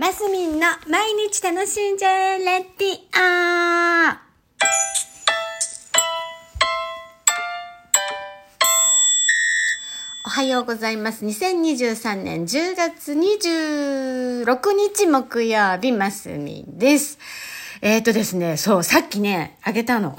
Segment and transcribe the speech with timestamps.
[0.00, 4.16] マスミンの毎日楽しんじゃえレディオ
[10.24, 11.24] おはようございます。
[11.24, 17.18] 2023年10月26日木曜日、マスミンです。
[17.82, 20.16] えっ、ー、とですね、そう、さっきね、あげたの。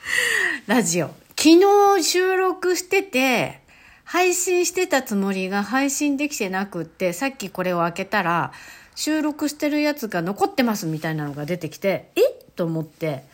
[0.66, 1.08] ラジオ。
[1.36, 1.60] 昨
[1.98, 3.60] 日収録してて、
[4.04, 8.52] 配信してたつもりが配信できてなくって、さっきこれを開けたら、
[9.00, 12.20] 収録してるやつが残ってますみたいなのが出てきて、え？
[12.54, 13.24] と思って、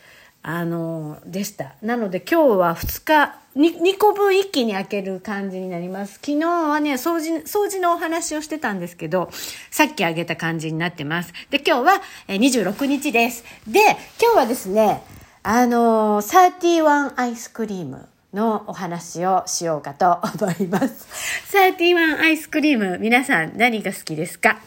[0.44, 1.74] あの、でした。
[1.82, 6.20] なので今日は2日、2, 2個分一気に開ける感じになります。
[6.24, 9.28] 昨日はね、掃除、掃除のお話をしてたんですけど、
[9.72, 11.32] さっきあげた感じになってます。
[11.50, 13.42] で、今日は26日です。
[13.66, 13.80] で、
[14.22, 15.02] 今日はですね、
[15.42, 18.08] あのー、31アイスクリーム。
[18.34, 21.08] のお話をしようかと思います。
[21.56, 24.58] 31アイスクリーム、皆さん何が好きですか？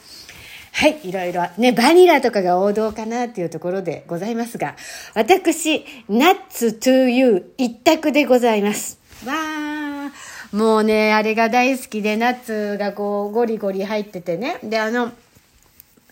[0.80, 1.46] はい、いろいろ。
[1.58, 4.78] ね、バニラとかが王道かなっていうところでございますが、
[5.14, 8.98] 私、ナッツトゥーユー一択でございます。
[9.26, 10.56] わー。
[10.56, 14.58] もうね、あれが大好きで、ナッツがこう、ゴリゴリ入っててね。
[14.64, 15.12] で、あの、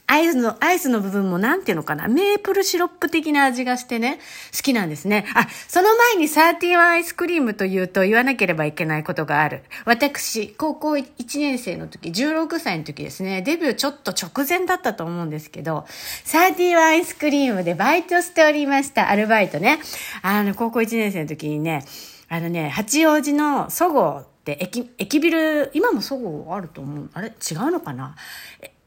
[0.09, 4.19] アイスの、アイスの部分もなんていうのかな、メープルシロップ的な味がしてね、
[4.55, 5.25] 好きなんですね。
[5.35, 9.63] あ、その前に31アイスクリームというと言わなければいけないことがある。
[9.83, 15.85] 私、高校1年生の時、16歳の時ですね、デビューちょっと直前だったと思うんですけど、
[16.25, 19.09] 31アイスクリームでバイトしておりました。
[19.09, 19.79] アルバイトね。
[20.21, 21.83] あの、高校1年生の時にね、
[22.29, 27.09] あのね、八王子のそごうって駅、駅ビル、今もそごうあると思う。
[27.13, 27.27] あれ？
[27.27, 28.15] 違うのかな？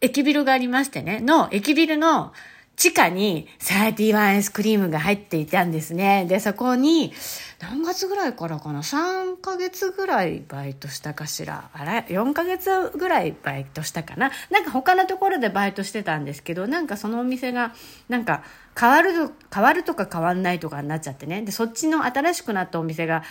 [0.01, 2.33] 駅ビルがありましてね、の駅ビルの
[2.77, 6.25] 地下に31アイスクリームが入っていたんですね。
[6.27, 7.12] で、そこに、
[7.59, 11.69] 何月ぐらいからかな ?3 ヶ月ぐらいバイトしたかしら？
[11.75, 14.31] あれ ?4 ヶ月ぐらいバイトしたかな？
[14.48, 17.75] なんか他のところでバイトしてたんですけど、なんかそのお店が、
[18.09, 18.45] なんか
[18.79, 19.12] 変わる、
[19.53, 21.42] 変わるとか変わんないとかになっちゃってね。
[21.42, 23.23] で、そっちの新しくなったお店が、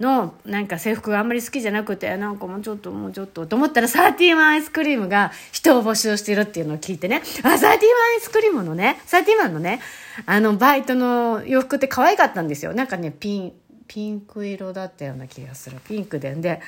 [0.00, 7.16] のなんか制服があんまり好きじゃなくてなんかもうちょっともうちょっとと思ったらサーティワンアイスクリームが人を募集してるっていうのを聞いてね。
[7.16, 7.78] あサーティワンア
[8.16, 9.80] イスクリームのねサーティワンのね
[10.26, 12.72] あのバイトの洋服って可愛かったんですよ。
[12.72, 13.52] なんかねピン
[13.90, 15.80] ピンク色だったような気がする。
[15.80, 16.32] ピンクで。
[16.36, 16.60] で、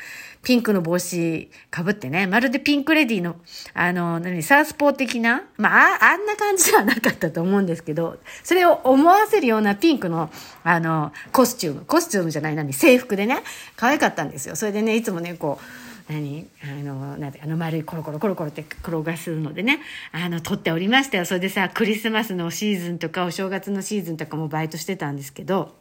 [0.42, 3.36] ピンクの帽子かぶってね、まるでピンクレディの、
[3.74, 10.30] あの、何、サウスポー的な、まあ、あんな感じではなかったと思うんですけど、それを思わせるようなピンクの、
[10.64, 13.44] あの、コスチューム、コスチュームじゃない、何、制服でね、
[13.76, 14.56] 可愛かったんですよ。
[14.56, 15.60] それでね、いつもね、こ
[16.08, 19.78] う、何あの、なんて、あの丸いコロコロコロコロって転がすのでね、
[20.10, 21.24] あの、撮っておりましたよ。
[21.24, 25.80] それでさ、クリスマスのシーズンとか、お正月のシーズンとかもバイトしてたんですけど、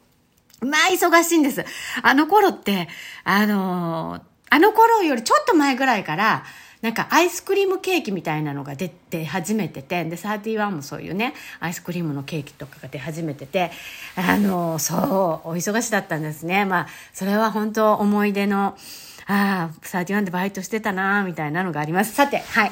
[0.62, 1.64] まあ、忙しいんです。
[2.02, 2.88] あの頃って、
[3.24, 6.44] あのー、あの頃よりちょっと前ぐらいから、
[6.82, 13.70] なんかアイスクリームケーキみたいなのが出て始めてて、で、31もそういうね、アイスクリームのケーキとかが出始めてて、
[14.16, 16.64] あのー、そう、お忙しだったんですね。
[16.64, 18.76] まあ、それは本当思い出の、
[19.26, 22.12] ああ、31でバイトしてたなみたいなのがあります。
[22.14, 22.70] さて、はい。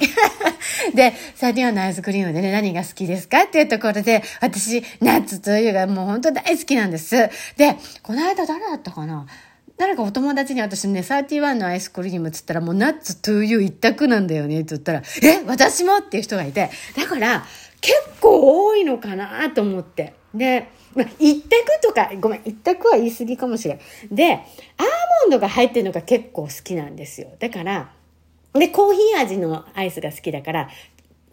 [0.94, 7.16] で、31のアイスクリームでね、何が好きですかっていうところで、私、ナッツというがもう本当大好きなんです。
[7.56, 9.26] で、この間誰だったかな？
[9.76, 17.46] 誰かお友達に私ね、31のアイスクリームっつったらもうナッツトゥーユー一択なんだよねって言ったら、え、私もっていう人がいて、だから
[17.80, 20.12] 結構多いのかなと思って。
[20.34, 21.50] で、まあ、一択
[21.82, 23.80] とか、ごめん、一択は言い過ぎかもしれん。
[24.14, 24.40] で、アー
[25.22, 27.28] モンドが入ってるのが結構好きなんですよ。
[27.38, 27.90] だから、
[28.52, 30.70] で、コーヒー味のアイスが好きだから、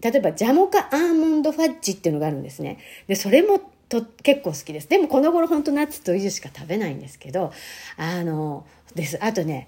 [0.02, 2.78] 例えばジャモカアーモンドファッジっていうのがあるんですね。
[3.08, 4.90] で、それもと結構好きです。
[4.90, 7.52] でもこの頃本当ナッツとゆずしか食べないんですけど、
[7.98, 9.18] あの、です。
[9.24, 9.68] あとね、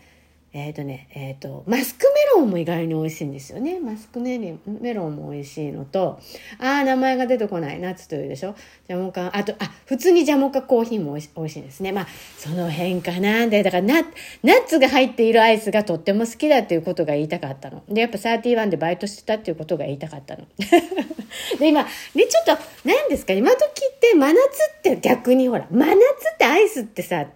[0.51, 3.79] えっ、ー、とね、えっ、ー、と、マスクメロンも意外に美味しいんですよね。
[3.79, 4.39] マスクメ
[4.95, 6.19] ロンも美味しいのと、
[6.57, 7.79] あー、名前が出てこない。
[7.79, 8.55] ナッツというでしょ。
[8.87, 11.91] ジャモカ、あと、あ、普通にジャモカコーヒーも美味しいですね。
[11.91, 13.47] まあ、その辺かな。
[13.47, 14.01] で、だからナ、
[14.41, 17.83] ナッツが入っているアイスがとっても好きだっていうことが言いたかったの。
[17.87, 20.45] で、やっぱ31でバイトしてたっていうことが言いたかったの。
[21.59, 21.85] で、今、
[22.16, 24.40] で、ちょっと、何ですか、今時って真夏
[24.79, 27.28] って逆にほら、真夏ってアイスってさ、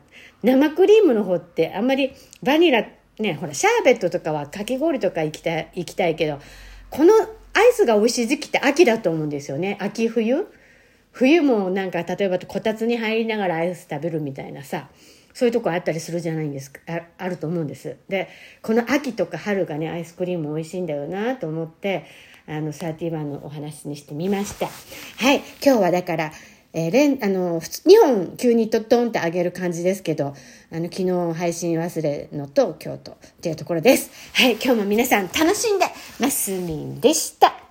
[0.42, 2.12] 生クリームの方ってあんまり
[2.42, 6.39] バニラってね、ほら、シャーベットとかはかき氷とか行きたい、行きたいけど、
[6.89, 7.13] この
[7.54, 9.77] アイスが美味しい時期って秋だと思うんですよね。
[9.80, 10.48] 秋冬？
[11.12, 14.89] 冬もなんか、例えばこたつに入りながらアイス食べるみたいなさ、
[15.33, 17.98] そういうとこあったりするじゃないんですか、ああると思うんです。
[18.10, 18.30] で、
[18.63, 22.06] この秋とか春がね、アイスクリーム美味しいんだよなと思って、
[22.48, 24.66] あの、31のお話にしてみました。
[24.66, 26.31] はい、今日はだから、
[26.74, 30.36] えー、連、あの、2本急にトットンって上げる感じですけど、
[30.72, 34.10] あの、昨日配信忘れのと京都っていうところです。
[34.34, 35.86] はい、今日も皆さん楽しんで、
[36.20, 37.62] マスミンでした。